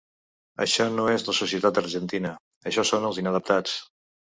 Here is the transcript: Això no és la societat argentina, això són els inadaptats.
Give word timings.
Això 0.63 0.87
no 0.93 1.05
és 1.17 1.25
la 1.27 1.35
societat 1.41 1.81
argentina, 1.83 2.33
això 2.73 2.89
són 2.95 3.09
els 3.13 3.23
inadaptats. 3.27 3.79